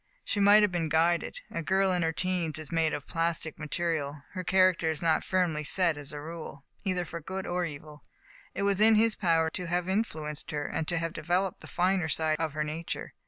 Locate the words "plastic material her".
3.05-4.43